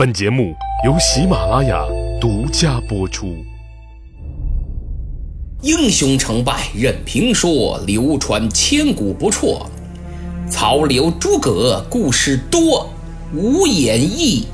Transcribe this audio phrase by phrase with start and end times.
[0.00, 1.84] 本节目由喜马拉雅
[2.18, 3.36] 独家播出。
[5.60, 9.68] 英雄成败任评说，流传千古不辍。
[10.48, 12.88] 曹刘诸葛故事多，
[13.34, 14.46] 无演义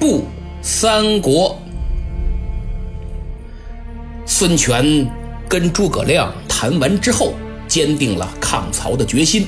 [0.00, 0.24] 不
[0.62, 1.56] 三国。
[4.26, 5.06] 孙权
[5.48, 7.34] 跟诸葛亮谈完之后，
[7.68, 9.46] 坚定了抗曹的决心。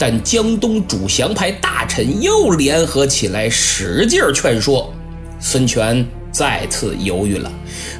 [0.00, 4.90] 但江东主降派大臣又联合起来，使劲劝说，
[5.38, 7.52] 孙权再次犹豫了，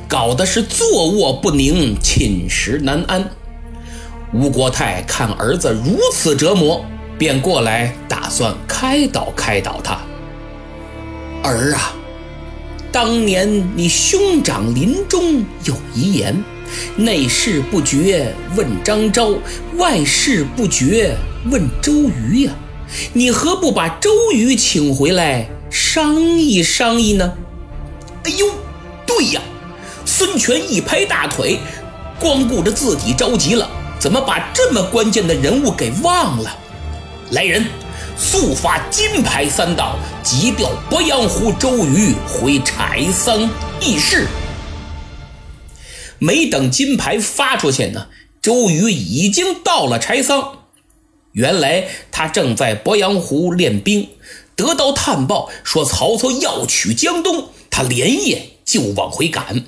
[0.09, 3.31] 搞得是坐卧不宁，寝食难安。
[4.33, 6.83] 吴国太看儿子如此折磨，
[7.19, 10.01] 便过来打算开导开导他。
[11.43, 11.93] 儿啊，
[12.91, 16.43] 当年你兄长临终有遗言，
[16.97, 19.35] 内事不决问张昭，
[19.77, 21.15] 外事不决。
[21.47, 22.53] 问周瑜呀，
[23.15, 27.33] 你何不把周瑜请回来商议商议呢？
[28.25, 28.47] 哎呦，
[29.07, 29.41] 对呀！
[30.05, 31.59] 孙权一拍大腿，
[32.19, 33.67] 光顾着自己着急了，
[33.99, 36.55] 怎么把这么关键的人物给忘了？
[37.31, 37.65] 来人，
[38.19, 43.49] 速发金牌三道，急调鄱阳湖周瑜回柴桑
[43.81, 44.27] 议事。
[46.19, 48.09] 没等金牌发出去呢，
[48.43, 50.60] 周瑜已经到了柴桑。
[51.33, 54.09] 原来他正在鄱阳湖练兵，
[54.57, 59.65] 得到探报说曹操要取江东，他连夜就往回赶。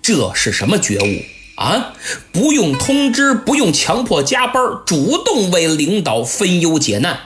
[0.00, 1.94] 这是什么觉悟啊？
[2.32, 7.22] 不用通知，不用强迫加班，主动为领导分忧解难。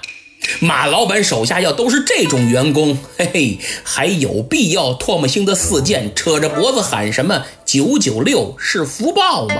[0.60, 9.56] 马老板手下要都是这种员工，嘿嘿，还有必要唾沫星子四溅，扯着脖子喊什么“九九六是福报”吗？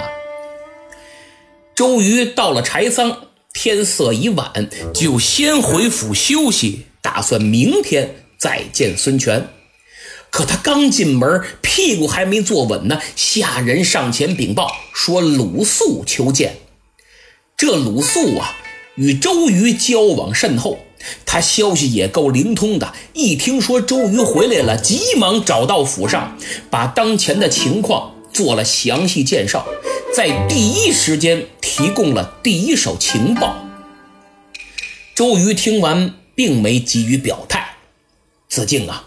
[1.74, 3.29] 周瑜到了柴桑。
[3.52, 9.48] 天色已晚，就先回府休息，打算明天再见孙权。
[10.30, 16.58] 可他刚进门，屁股还没坐稳呢，下人上前禀报说鲁肃求见。
[17.56, 18.56] 这鲁肃啊，
[18.94, 20.78] 与周瑜交往甚厚，
[21.26, 22.94] 他消息也够灵通的。
[23.12, 26.38] 一听说周瑜回来了，急忙找到府上，
[26.70, 29.66] 把当前的情况做了详细介绍。
[30.12, 33.64] 在第一时间提供了第一手情报。
[35.14, 37.76] 周瑜听完，并没急于表态。
[38.48, 39.04] 子敬啊，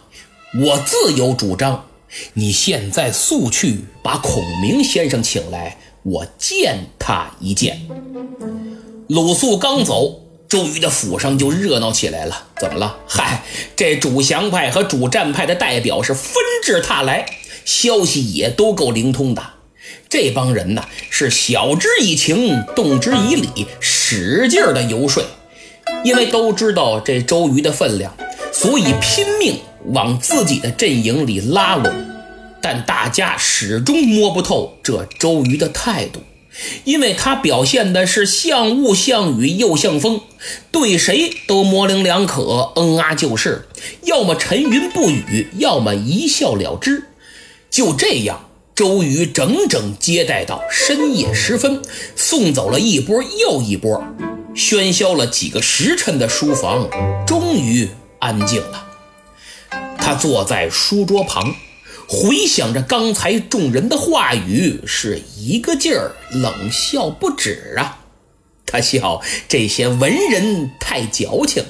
[0.61, 1.87] 我自有主张。
[2.33, 7.81] 你现在速去把孔明先生请来，我见他一见。
[9.09, 12.47] 鲁肃刚走，周瑜的府上就热闹起来了。
[12.61, 12.99] 怎么了？
[13.07, 13.43] 嗨，
[13.75, 16.33] 这主降派和主战派的代表是纷
[16.63, 17.25] 至沓来，
[17.65, 19.52] 消息也都够灵通的。
[20.09, 25.23] 这帮人呢，是晓之以情，动之以理，使劲的游说，
[26.03, 28.15] 因为都知道这周瑜的分量，
[28.51, 31.93] 所以拼命往自己的阵营里拉拢。
[32.61, 36.21] 但大家始终摸不透这周瑜的态度，
[36.85, 40.21] 因为他表现的是像雾像雨又像风，
[40.71, 43.67] 对谁都模棱两可，嗯啊就是，
[44.03, 47.09] 要么沉云不语，要么一笑了之，
[47.69, 48.45] 就这样。
[48.75, 51.83] 周瑜整整接待到深夜时分，
[52.15, 54.03] 送走了一波又一波，
[54.55, 56.89] 喧嚣了几个时辰的书房
[57.27, 57.87] 终于
[58.19, 58.87] 安静了。
[59.99, 61.53] 他坐在书桌旁，
[62.07, 67.99] 回想着刚才众人的话语，是一个劲儿冷笑不止啊！
[68.65, 71.63] 他笑这些文人太矫情。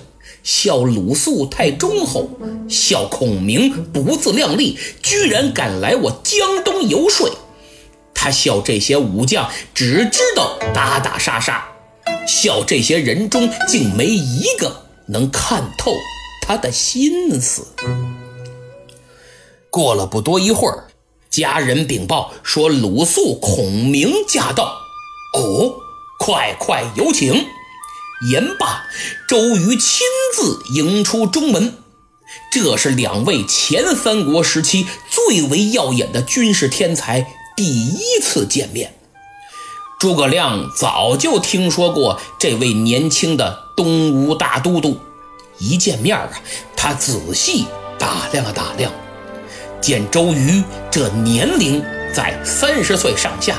[0.44, 2.30] 笑鲁肃太忠厚，
[2.70, 7.30] 笑孔明不自量力，居然敢来我江东游说。
[8.14, 11.66] 他笑这些武将只知道打打杀杀，
[12.28, 15.94] 笑这些人中竟没一个能看透
[16.46, 17.68] 他的心思。
[19.70, 20.88] 过了不多一会儿，
[21.30, 24.78] 家人禀报说鲁肃、孔明驾到。
[25.36, 25.76] 哦，
[26.20, 27.46] 快快有请。
[28.30, 28.86] 言罢，
[29.28, 31.76] 周瑜亲自迎出中门。
[32.52, 38.96] 这是两位前三国时期最为耀眼的军事天才第一次见面。
[40.00, 44.98] 诸葛亮早就听说过这位年轻的东吴大都督，
[45.60, 46.30] 一见面啊，
[46.76, 47.66] 他仔细
[47.98, 48.92] 打量了打量，
[49.80, 51.84] 见周瑜这年龄
[52.14, 53.58] 在三十岁上下。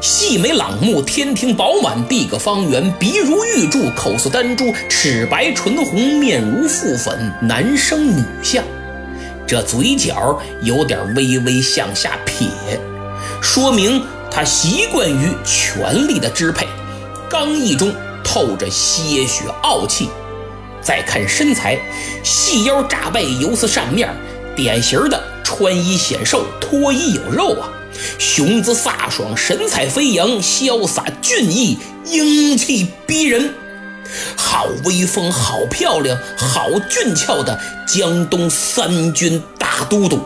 [0.00, 8.62] 细眉朗目，天庭饱满，地阁方圆，鼻如玉柱，口似丹珠，齿白唇红，面如覆粉，男生女相。
[9.46, 12.48] 这嘴角有点微微向下撇，
[13.40, 16.66] 说明他习惯于权力的支配，
[17.28, 20.08] 刚毅中透着些许傲气。
[20.82, 21.78] 再看身材，
[22.22, 24.08] 细腰炸背，油似扇面，
[24.54, 27.68] 典型的穿衣显瘦，脱衣有肉啊！
[28.18, 33.54] 雄姿飒爽，神采飞扬，潇洒俊逸，英气逼人，
[34.36, 40.20] 好威风，好漂亮，好俊俏的江东三军大都督。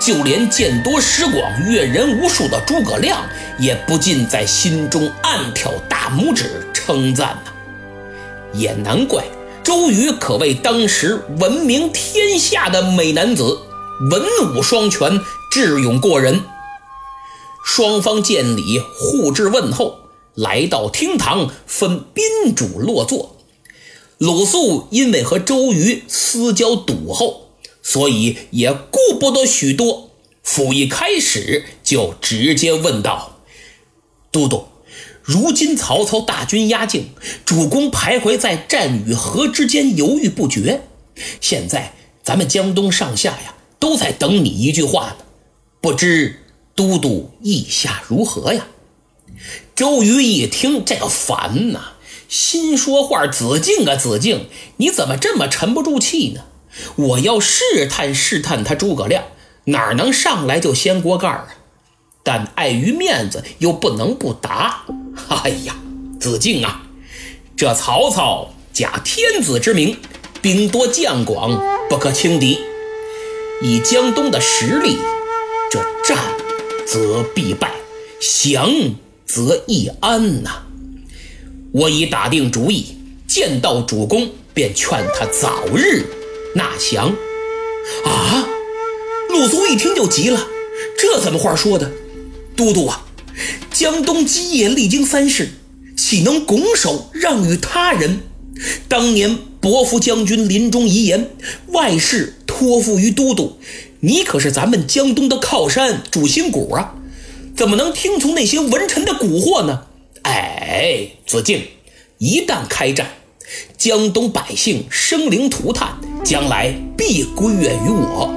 [0.00, 3.20] 就连见多识广、阅人无数的诸葛亮，
[3.58, 7.52] 也不禁在心中暗挑大拇指，称赞呐。
[8.52, 9.22] 也难怪
[9.62, 13.58] 周瑜可谓当时闻名天下的美男子，
[14.10, 14.22] 文
[14.54, 15.20] 武双全，
[15.52, 16.42] 智勇过人。
[17.64, 20.00] 双方见礼，互致问候，
[20.34, 23.36] 来到厅堂，分宾主落座。
[24.18, 27.52] 鲁肃因为和周瑜私交笃厚，
[27.82, 30.10] 所以也顾不得许多。
[30.42, 33.40] 甫一开始，就直接问道
[34.32, 34.66] ：“都督，
[35.22, 37.10] 如今曹操大军压境，
[37.44, 40.82] 主公徘徊在战与和之间，犹豫不决。
[41.40, 45.24] 现在咱们江东上下呀，都在等你一句话呢，
[45.80, 46.39] 不知……”
[46.80, 48.66] 都督意下如何呀？
[49.74, 51.92] 周瑜一听，这个烦呐，
[52.26, 54.48] 心说话：“子敬啊，子敬，
[54.78, 56.44] 你怎么这么沉不住气呢？
[56.96, 59.24] 我要试探试探他诸葛亮，
[59.64, 61.48] 哪能上来就掀锅盖啊？
[62.22, 64.86] 但碍于面子，又不能不答。
[65.28, 65.76] 哎呀，
[66.18, 66.86] 子敬啊，
[67.58, 69.98] 这曹操假天子之名，
[70.40, 71.60] 兵多将广，
[71.90, 72.58] 不可轻敌。
[73.60, 74.96] 以江东的实力，
[75.70, 76.16] 这战……”
[76.92, 77.72] 则必败，
[78.20, 78.68] 降
[79.24, 80.62] 则易安呐！
[81.70, 82.96] 我已打定主意，
[83.28, 86.04] 见到主公便劝他早日
[86.56, 87.14] 纳降。
[88.04, 88.48] 啊！
[89.28, 90.48] 鲁肃一听就急了，
[90.98, 91.92] 这怎么话说的？
[92.56, 93.06] 都督啊，
[93.72, 95.50] 江东基业历经三世，
[95.96, 98.18] 岂能拱手让与他人？
[98.88, 101.30] 当年伯父将军临终遗言，
[101.68, 103.58] 外事托付于都督。
[104.00, 106.94] 你可是咱们江东的靠山主心骨啊，
[107.56, 109.84] 怎么能听从那些文臣的蛊惑呢？
[110.24, 111.68] 哎，子敬，
[112.18, 113.12] 一旦开战，
[113.78, 118.30] 江东百姓生灵涂炭，将来必归怨于我，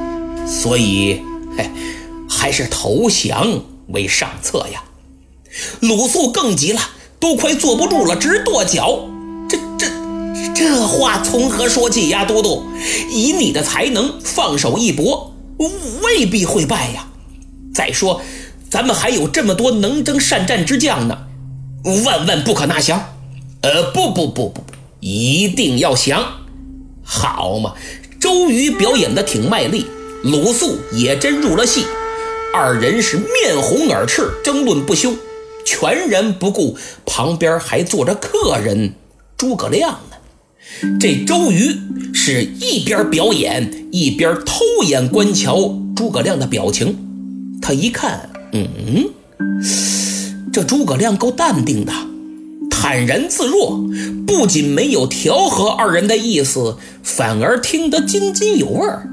[0.47, 1.19] 所以，
[1.57, 1.69] 嘿，
[2.29, 4.85] 还是投降为上策呀。
[5.81, 6.81] 鲁肃更急了，
[7.19, 9.09] 都快坐不住了，直跺脚。
[10.55, 12.63] 这话从何说起呀，都督？
[13.09, 15.31] 以你的才能，放手一搏。
[16.03, 17.07] 未必会败呀！
[17.73, 18.21] 再说，
[18.69, 21.17] 咱们还有这么多能征善战之将呢，
[22.05, 23.13] 万万不可纳降。
[23.61, 24.63] 呃，不不不不不，
[24.99, 26.23] 一定要降！
[27.03, 27.73] 好嘛，
[28.19, 29.87] 周瑜表演的挺卖力，
[30.23, 31.85] 鲁肃也真入了戏，
[32.53, 35.15] 二人是面红耳赤，争论不休，
[35.65, 38.93] 全然不顾旁边还坐着客人
[39.37, 39.99] 诸葛亮。
[40.99, 41.75] 这周瑜
[42.13, 46.97] 是一边表演一边偷眼观瞧诸葛亮的表情。
[47.61, 49.09] 他一看，嗯，
[50.51, 51.93] 这诸葛亮够淡定的，
[52.69, 53.81] 坦然自若，
[54.27, 59.07] 不仅没有调和二人的意思，反而听得津津有味儿。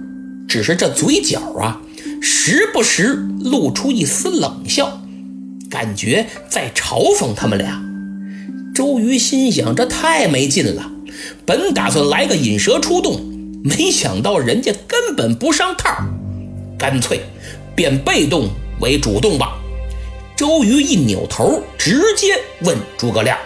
[0.49, 1.81] 只是这嘴角啊，
[2.21, 5.01] 时不时露出一丝冷笑，
[5.71, 7.81] 感觉在嘲讽他们俩。
[8.75, 10.91] 周瑜心想：这太没劲了。
[11.47, 13.21] 本打算来个引蛇出洞，
[13.65, 15.89] 没想到人家根本不上套，
[16.79, 17.21] 干脆
[17.75, 18.49] 变被动
[18.81, 19.57] 为主动吧。
[20.37, 23.37] 周瑜一扭头，直接问诸葛亮：“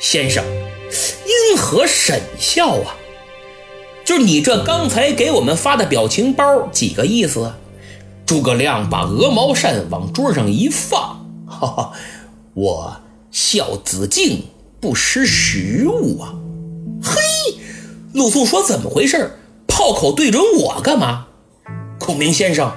[0.00, 2.96] 先生，因何沈笑啊？
[4.04, 7.52] 就是你这刚才给我们发的表情包，几个意思？”
[8.26, 11.92] 诸葛亮把鹅毛扇往桌上一放：“哈哈，
[12.54, 13.00] 我
[13.30, 14.44] 笑子敬
[14.80, 16.34] 不识时务啊。”
[17.02, 17.20] 嘿，
[18.12, 19.38] 鲁肃说：“怎么回事？
[19.66, 21.26] 炮口对准我干嘛？”
[21.98, 22.74] 孔明先生，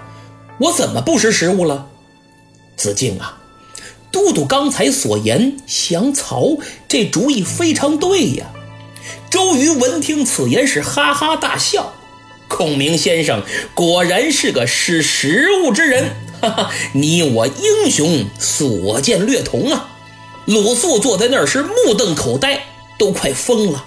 [0.59, 1.87] 我怎么不识时务了？
[2.75, 3.41] 子敬啊，
[4.11, 8.51] 都督刚才所言降曹，这主意非常对呀。
[9.29, 11.93] 周瑜闻听此言是哈哈大笑。
[12.47, 13.41] 孔明先生
[13.73, 19.89] 果然是个识时务之人，哈哈，你我英雄所见略同啊。
[20.45, 22.65] 鲁肃坐在那儿是目瞪口呆，
[22.99, 23.85] 都快疯了。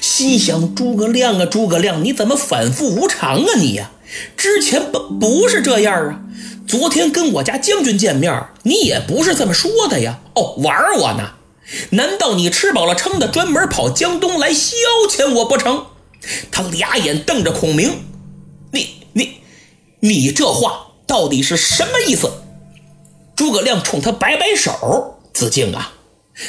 [0.00, 3.90] 心想：诸葛亮啊，诸葛亮，你怎么反复无常啊你呀？
[4.36, 6.20] 之前不不是这样啊？
[6.66, 10.20] 昨天跟我家将军见面，你也不是这么说的呀？
[10.34, 11.34] 哦，玩我呢？
[11.90, 14.74] 难道你吃饱了撑的，专门跑江东来消
[15.08, 15.86] 遣我不成？
[16.50, 18.02] 他俩眼瞪着孔明，
[18.72, 19.40] 你你
[20.00, 22.30] 你这话到底是什么意思？
[23.36, 25.92] 诸葛亮冲他摆摆手：“子敬啊，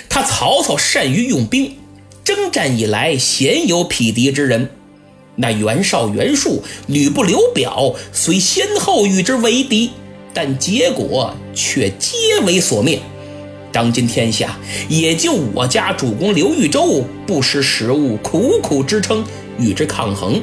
[0.10, 1.78] 他曹操善于用兵。”
[2.30, 4.70] 征战以来鲜有匹敌之人。
[5.38, 9.90] 那袁绍、袁术、吕布、刘表虽先后与之为敌，
[10.32, 13.00] 但结果却皆为所灭。
[13.72, 19.26] 当今天下，也就我家主公刘豫州不识时务，苦苦支撑
[19.58, 20.40] 与之抗衡，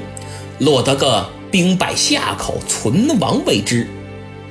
[0.59, 3.87] 落得个兵败下口、存亡未知。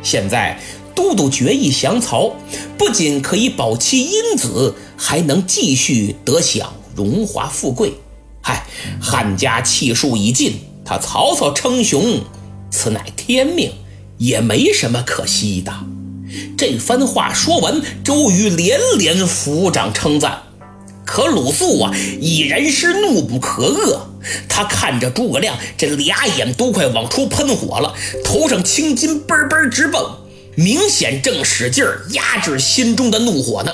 [0.01, 0.57] 现在
[0.95, 2.33] 都督决意降曹，
[2.77, 7.93] 不仅可以保其荫子，还能继续得享荣华富贵。
[8.41, 8.65] 嗨，
[9.01, 12.21] 汉家气数已尽，他曹操称雄，
[12.71, 13.71] 此乃天命，
[14.17, 15.73] 也没什么可惜的。
[16.57, 20.43] 这番话说完，周瑜连连抚掌称赞。
[21.05, 23.99] 可鲁肃啊，已然是怒不可遏。
[24.49, 30.03] 他看着诸葛亮，这俩眼都快往出喷火了，头上青筋嘣嘣直蹦，
[30.55, 33.73] 明显正使劲压制心中的怒火呢，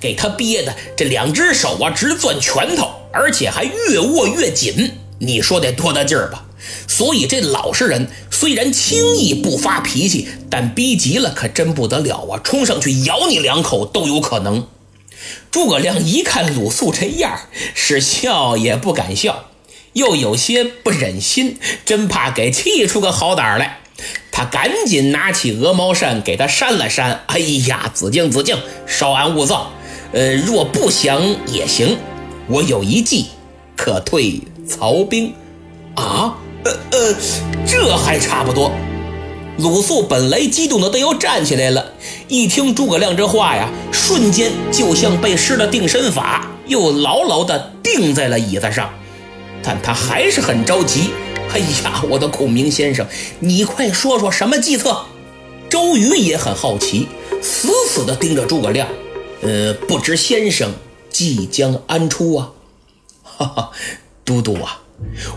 [0.00, 2.90] 给他憋的这两只手啊直攥拳头。
[3.14, 6.46] 而且还越握越紧，你说得多大劲儿吧？
[6.88, 12.40] 所以这老实人虽然轻易不发脾气，但逼急了可真不得了啊！
[12.42, 14.66] 冲上去咬你两口都有可能。
[15.50, 17.38] 诸葛亮一看鲁肃这样，
[17.74, 19.50] 是笑也不敢笑，
[19.92, 23.81] 又有些不忍心，真怕给气出个好歹来。
[24.32, 27.20] 他赶紧拿起鹅毛扇给他扇了扇。
[27.26, 29.70] 哎呀，子敬子敬，稍安勿躁。
[30.12, 31.96] 呃，若不降也行。
[32.48, 33.26] 我有一计，
[33.76, 35.32] 可退曹兵。
[35.94, 36.34] 啊，
[36.64, 37.14] 呃呃，
[37.66, 38.72] 这还差不多。
[39.58, 41.92] 鲁肃本来激动的都要站起来了，
[42.26, 48.90] 一听诸葛亮这话呀，瞬间就像被施了定身法，又牢牢的定在了椅子上。
[49.62, 51.10] 但他还是很着急。
[51.50, 53.06] 哎呀，我的孔明先生，
[53.40, 55.04] 你快说说什么计策？
[55.68, 57.08] 周瑜也很好奇，
[57.42, 58.88] 死死的盯着诸葛亮。
[59.42, 60.72] 呃，不知先生。
[61.10, 62.52] 即将安出啊，
[63.22, 63.70] 哈哈，
[64.24, 64.80] 都督啊，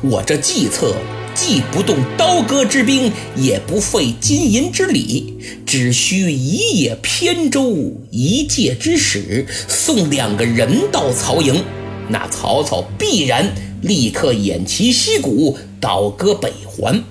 [0.01, 0.95] 我这计策
[1.35, 7.75] 既不动刀戈之兵，也不费金银之礼，只需一叶扁舟，
[8.09, 11.61] 一介之使，送两个人到曹营，
[12.07, 13.53] 那曹操必然
[13.85, 17.03] 立刻偃旗息鼓，倒戈北还，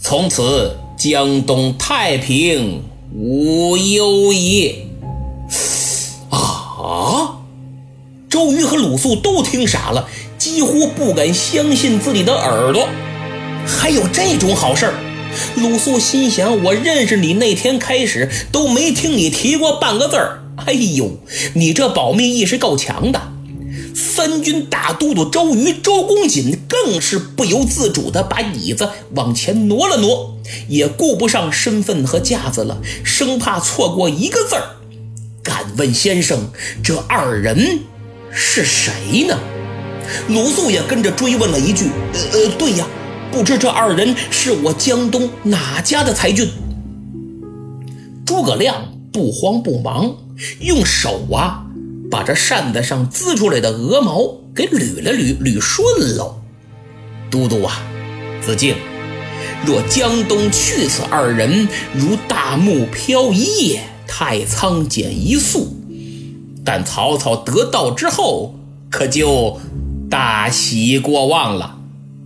[0.00, 2.82] 从此江东太平
[3.14, 4.74] 无忧矣。
[6.28, 7.38] 啊！
[8.28, 12.88] 周瑜和鲁肃都听傻了，几乎不敢相信自己的耳朵。
[13.64, 14.94] 还有这种好事儿？
[15.54, 20.42] 鲁肃心想：我认识你那天开始，都没听你提过半个字儿。
[20.66, 21.12] 哎呦，
[21.54, 23.37] 你这保密意识够强的！
[23.98, 30.38] 三军大都督周瑜、周公瑾更是不由自主地把椅子往前挪了挪，
[30.68, 34.76] 也顾不上身份和架子了，生怕错过一个字儿。
[35.42, 36.50] 敢问先生，
[36.80, 37.80] 这二人？
[38.30, 39.36] 是谁呢？
[40.28, 41.86] 鲁肃也跟着追问了一句
[42.32, 42.86] ：“呃呃，对呀，
[43.32, 46.48] 不知这二人是我江东哪家的才俊？”
[48.24, 50.14] 诸葛亮不慌不忙，
[50.60, 51.64] 用手啊
[52.10, 56.40] 把这扇子上滋出来的鹅毛给捋了捋，捋顺喽。
[57.30, 57.82] 都督啊，
[58.40, 58.74] 子敬，
[59.66, 65.76] 若江东去此二人，如大木飘一叶，太仓减一粟。
[66.64, 68.54] 但曹操得道之后，
[68.90, 69.60] 可就
[70.10, 71.78] 大喜过望了。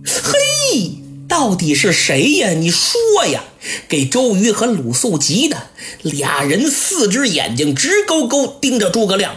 [0.05, 2.51] 嘿，到底是谁呀？
[2.51, 3.43] 你说呀！
[3.87, 5.55] 给周瑜和鲁肃急的，
[6.01, 9.35] 俩人四只眼睛直勾勾盯着诸葛亮，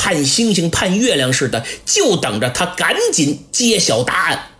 [0.00, 4.50] 盼星星盼月亮似的，就等着他赶紧揭晓答案。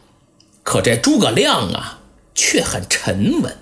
[0.65, 2.01] 可这诸葛亮啊，
[2.35, 3.57] 却很沉稳，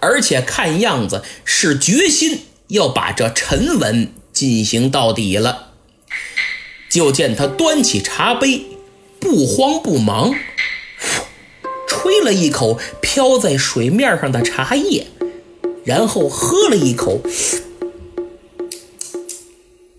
[0.00, 4.14] 而且看样子是决心要把这沉稳。
[4.32, 5.72] 进行到底了，
[6.88, 8.64] 就见他端起茶杯，
[9.20, 10.34] 不慌不忙，
[11.86, 15.08] 吹了一口飘在水面上的茶叶，
[15.84, 17.20] 然后喝了一口，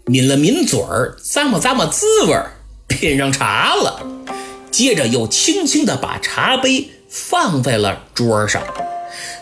[0.06, 2.58] 抿了抿嘴儿，咂摸咂摸滋味儿，
[2.88, 4.06] 品上茶了。
[4.70, 8.62] 接着又轻轻地把茶杯放在了桌上，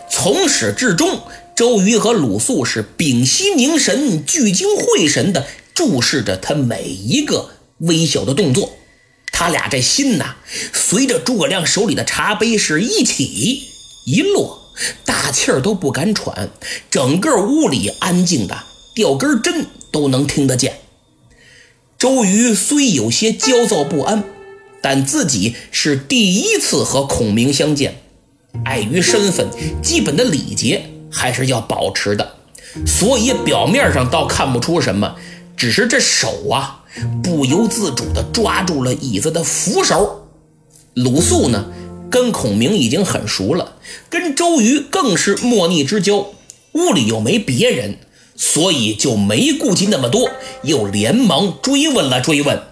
[0.10, 1.22] 从始至终。
[1.56, 8.72] 周瑜和鲁肃是屏息凝神、聚精会神地注视着他每一个微小的动作。
[9.32, 10.36] 他俩这心呐，
[10.74, 13.64] 随着诸葛亮手里的茶杯是一起
[14.06, 14.72] 一落，
[15.06, 16.50] 大气儿都不敢喘。
[16.90, 20.80] 整个屋里安静的，掉根针都能听得见。
[21.98, 24.24] 周瑜虽有些焦躁不安，
[24.82, 28.02] 但自己是第一次和孔明相见，
[28.66, 29.48] 碍于身份，
[29.82, 30.88] 基本的礼节。
[31.14, 32.38] 还是要保持的，
[32.88, 35.18] 所以表面上倒看不出什么，
[35.58, 36.86] 只是这手啊
[37.22, 40.30] 不由自主地抓住了椅子的扶手。
[40.94, 41.66] 鲁肃呢，
[42.10, 43.76] 跟孔明已经很熟了，
[44.10, 46.28] 跟周瑜更是莫逆之交。
[46.72, 47.98] 屋里又没别人，
[48.42, 50.32] 所以就没顾及那么多，
[50.64, 52.64] 又连忙追问了追问。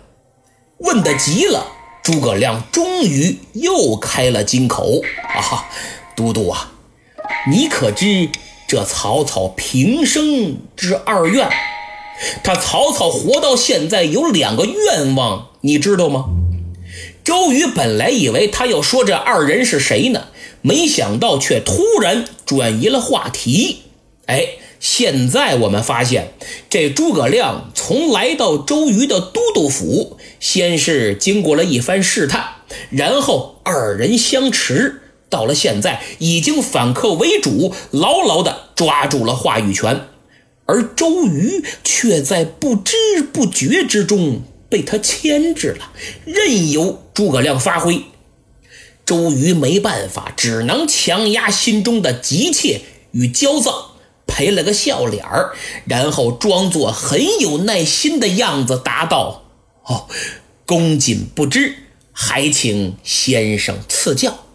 [0.80, 1.68] 问得急了，
[2.02, 5.70] 诸葛亮终于又开了金口：“啊，
[6.16, 6.72] 都督啊，
[7.52, 8.30] 你可知
[8.68, 11.48] 这曹操平生之二愿？
[12.44, 16.26] 他曹操活到现在有两个愿望，你知道吗？”
[17.24, 20.30] 周瑜本来以为他要说这二人是谁呢，
[20.64, 23.84] 没想到却突然转移了话题。
[24.26, 24.48] 哎，
[24.80, 26.34] 现在我们发现，
[26.70, 32.46] 这诸葛亮从来到周瑜的都督府，先是经过了一番试探，
[32.90, 40.08] 然后二人相持，到了现在已经反客为主，牢牢地抓住了话语权，
[40.66, 42.96] 而周瑜却在不知
[43.32, 44.42] 不觉之中。
[44.70, 45.94] 被他牵制了，
[46.26, 48.04] 任由诸葛亮发挥。
[49.04, 53.96] 周瑜没办法，只能强压心中的急切与焦躁，
[54.40, 55.54] 赔了个笑脸儿，
[55.84, 59.44] 然后装作很有耐心的样子答道
[59.84, 60.08] ：“哦，
[60.66, 61.76] 恭谨不知，
[62.14, 64.46] 还请先生赐教。”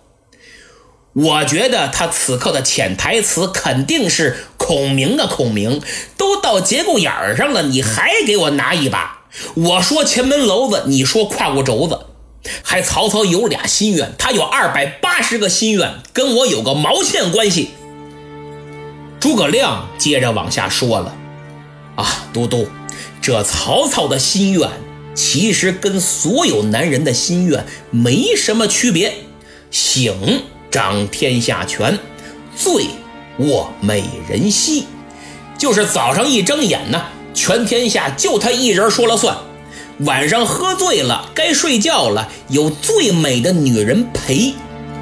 [1.13, 5.83] 我觉得他此刻的潜台词肯定是：“孔明啊，孔明，
[6.17, 12.07] 都到节骨眼儿上了，你还给我拿一把。”我说前门楼子，你说胯骨轴子，
[12.63, 17.69] 还曹操有俩心愿，他有二百八十个心愿，跟我有个毛线关系？
[19.25, 21.17] 诸葛亮接着往下说了
[21.97, 22.69] ：“啊，都督，
[23.23, 24.69] 这曹操的心愿
[25.15, 29.15] 其实跟所有男人的心愿没什么区别，
[29.71, 31.99] 醒掌天下权，
[32.55, 32.85] 醉
[33.39, 34.85] 卧美人膝，
[35.57, 37.03] 就是早上一睁眼呢。”
[37.33, 39.35] 全天下就他一人说了算，
[40.01, 44.53] 晚上喝醉了该睡觉了，有最美的女人陪。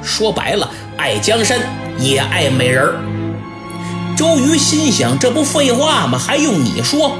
[0.01, 1.59] 说白了，爱江山
[1.99, 3.22] 也爱美人儿。
[4.15, 6.17] 周瑜心想：这不废话吗？
[6.17, 7.17] 还用你说？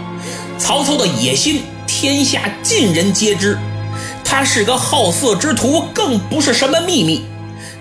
[0.57, 3.57] 曹操的野心，天下尽人皆知。
[4.23, 7.21] 他是个好色之徒，更不是什么秘密。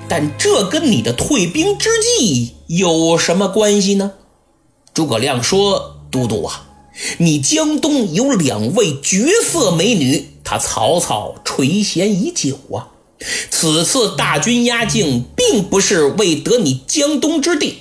[0.08, 4.12] 但这跟你的退兵之计有什么关系呢？
[4.94, 6.68] 诸葛亮说：“都督啊。”
[7.18, 12.88] 你江东有两位绝色美女，他曹操垂涎已久啊。
[13.50, 17.78] 此次大军压境，并不是为得你江东之地，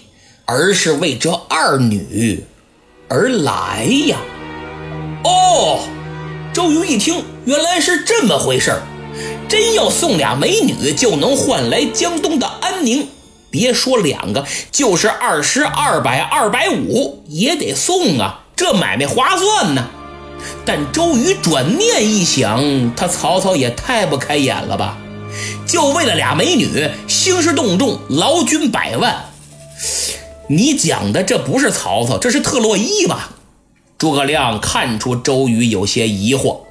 [0.54, 2.44] 而是为这二女
[3.08, 4.18] 而来呀。
[5.24, 5.80] 哦，
[6.52, 8.82] 周瑜一听，原来是这么回事儿
[9.48, 13.08] 真要送俩美女就能换来江东的安宁，
[13.50, 18.42] 别说两个，就是二十二百、二百五也得送啊。
[18.54, 19.88] 这买卖划算呢，
[20.66, 24.98] 但周瑜转念一想，他曹操也太不开眼了吧？
[25.66, 29.16] 就为了俩美女，兴师动众，劳军百万。
[30.52, 33.32] 你讲的这不是曹操，这是特洛伊吧？
[33.98, 36.64] 诸葛亮看出周瑜有些疑惑，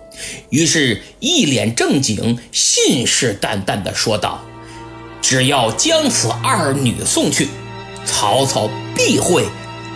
[0.50, 4.42] 于是一脸正经、信誓旦旦地说道
[5.22, 7.48] ：“只要将此二女送去，
[8.04, 9.46] 曹操必会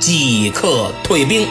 [0.01, 1.47] 即刻退兵。”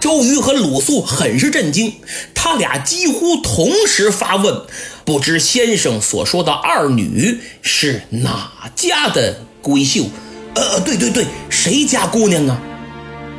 [0.00, 1.94] 周瑜和鲁肃很是震惊，
[2.34, 4.66] 他俩几乎同时发问
[5.06, 10.10] ：“不知先生所说的二女是哪家的闺秀
[10.54, 12.60] ？”“呃，对对对，谁家姑娘啊？”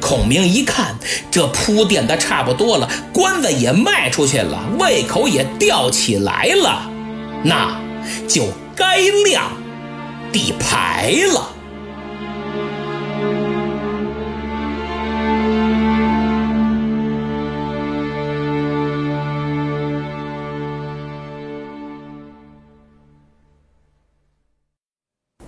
[0.02, 0.96] 孔明一看，
[1.30, 6.90] 这铺垫的差不多了，棺材也卖出去了，胃口也吊起来了，
[7.44, 7.80] 那
[8.28, 8.46] 就
[8.76, 9.52] 该亮
[10.32, 11.52] 底牌了。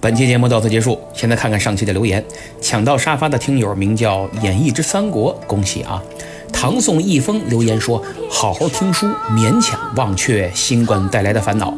[0.04, 2.22] 本期节目到此结束，现在看看上期的留言。
[2.60, 6.04] 抢到沙发的听友名叫演绎之三国，恭喜啊！
[6.52, 11.74] 唐宋一封留言说：“好好听书，勉强忘却新冠带来的烦恼。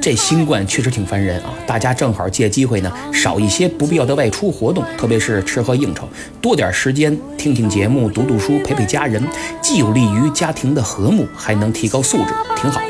[0.00, 1.52] 这新冠确实挺烦人啊！
[1.66, 6.08] 大家正好借机会呢，少一些不必要的外出活动，特别是吃喝应酬，
[6.40, 9.22] 多点时间听听节目、读读书、陪陪家人，
[9.60, 12.80] 既有利于家庭的和睦，还能提高素质，挺好。”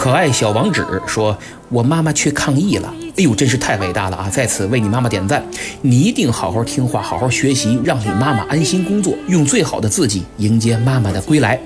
[0.00, 1.36] 可爱小王子说
[1.68, 4.30] ：“我妈妈去抗疫了。”哎呦，真是太伟大了啊！
[4.30, 5.44] 在此为你妈妈点赞，
[5.82, 11.60] 你一定好好听话，好好学习，让你妈妈安心工作，用最好的自己迎接妈妈的归来。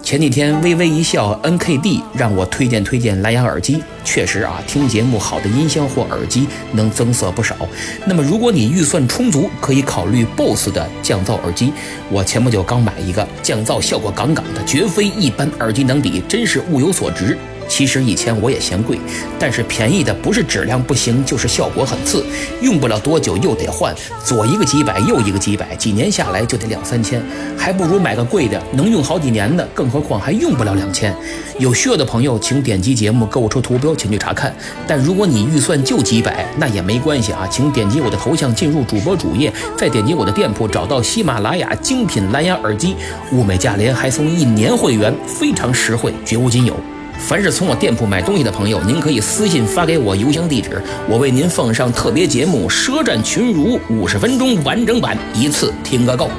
[0.00, 7.56] 前几天微微一笑 NKD 让我推荐推荐蓝牙耳机，确实啊，听节目好的音箱或耳机能增色不少。
[8.04, 11.72] 那么如果你预算充足，可以考虑 BOSS 的降噪耳机。
[12.12, 17.36] 我前不久刚买一个，降噪效果杠杠的，绝非一般耳机能比，真是物有所值。
[17.68, 18.98] 其实以前我也嫌贵，
[19.38, 22.24] 但是便宜的不是质量不行，就是效果很次，
[22.60, 27.22] 用不了多久又得换，左一个几百，右一个几百，几年下来就得两三千，
[27.56, 31.14] 还不如买个贵的，能用好几年的，更何况还用不了两千。
[31.58, 34.54] 有需要的朋友，请点击节目购物车图标前去查看。
[34.86, 42.94] 但如果你预算就几百，那也没关系啊，请点击我的头像进入主播主页，再点击我的店铺，找到喜马拉雅精品蓝牙耳机，
[43.32, 46.76] 物美价廉，还送一年会员，非常实惠，绝无仅有。
[47.18, 56.30] 凡是从我店铺买东西的朋友，您可以私信发给我邮箱地址，我为您奉上特别节目《舌战群儒》五十分钟完整版，一次听个够。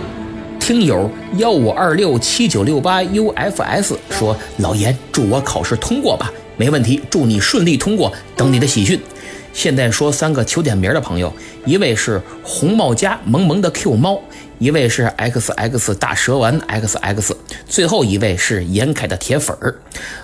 [0.59, 8.99] 听友幺五二六七九六八 UFS 说：“老严，祝我考试通过吧。”没问题，祝你顺利通过，等你的喜讯。
[9.53, 11.31] 现在说三个求点名的朋友，
[11.65, 14.21] 一位是红帽家萌萌的 Q 猫。
[14.59, 19.75] 一位是 X X 大蛇丸 X X，最后一位是严凯的铁粉儿，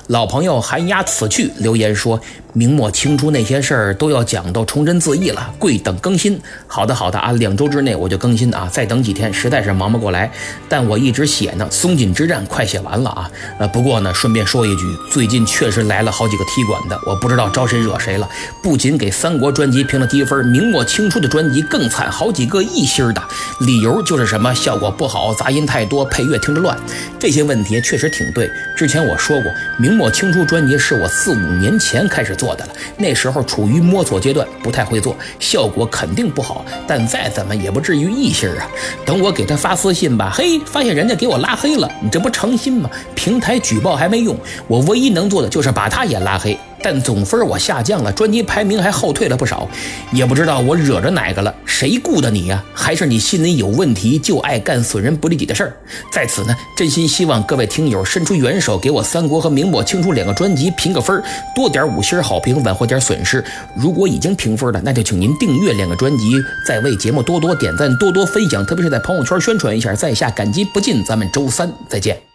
[0.08, 2.20] 老朋友寒鸦此去留言说。
[2.56, 6.40] 明末清初那些事儿都要讲到崇祯自缢了，跪等更新。
[6.68, 10.32] 好的好的啊，两周之内我就更新啊，再等几天实在是忙不过来。
[10.70, 13.28] 但我一直写呢，松锦之战快写完了啊。
[13.58, 18.30] 呃，不过呢，顺便说一句，最近确实来了好几个踢馆的，我不知道招谁惹谁了。
[18.62, 23.24] 不仅给三国专辑评了低分，明末清初的专辑更惨，好几个一星的，
[23.62, 26.78] 理由就是什么效果不好，杂音太多，配乐听着乱。
[27.18, 28.52] 这些问题确实挺对。
[28.76, 32.34] 之前我说过，明末清初专辑是我四五年前开始。
[32.34, 36.66] 做的了，那时候处于摸索阶段，不太会做，效果肯定不好。
[36.88, 38.68] 但再怎么也不至于一星啊！
[39.06, 42.90] 等我给他发私信吧，嘿，发现人家给我拉黑了，你这不诚心吗？
[43.14, 44.36] 平台举报还没用，
[44.68, 46.58] 我唯一能做的就是把他也拉黑。
[46.84, 49.68] 但总分我下降了，专辑排名还后退了不少，
[50.12, 52.64] 也不知道我惹着哪个了，谁雇的你呀？
[52.74, 55.74] 还是你心里有问题，就爱干损人不利己的事儿？
[56.12, 61.24] 在此呢，真心希望各位听友伸出援手，给我《三国》和《明末清初》两个专辑评个分，
[61.56, 63.44] 多点五星好评，挽回点损失。
[63.76, 66.26] 如果已经评分了，那就请您订阅两个专辑，
[66.68, 71.04] 再为节目多多点赞，多多分享，特别是在朋友圈宣传一下，在下感激不尽。
[71.06, 72.33] 咱们周三再见。